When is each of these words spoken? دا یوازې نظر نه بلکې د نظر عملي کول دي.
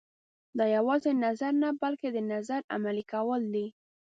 دا 0.57 0.65
یوازې 0.77 1.11
نظر 1.25 1.51
نه 1.63 1.69
بلکې 1.81 2.07
د 2.11 2.17
نظر 2.33 2.61
عملي 2.75 3.03
کول 3.13 3.41
دي. 3.53 3.67